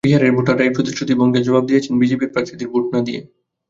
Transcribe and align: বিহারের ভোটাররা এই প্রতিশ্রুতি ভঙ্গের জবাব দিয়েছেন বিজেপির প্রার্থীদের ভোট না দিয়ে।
বিহারের 0.03 0.35
ভোটাররা 0.35 0.63
এই 0.65 0.73
প্রতিশ্রুতি 0.75 1.13
ভঙ্গের 1.19 1.45
জবাব 1.47 1.63
দিয়েছেন 1.69 1.93
বিজেপির 2.01 2.31
প্রার্থীদের 2.33 2.67
ভোট 2.73 2.85
না 2.93 2.99
দিয়ে। 3.07 3.21